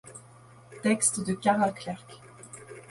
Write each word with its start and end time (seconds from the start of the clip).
Textes 0.85 1.19
de 1.27 1.35
Karin 1.43 1.71
Clercq. 1.81 2.19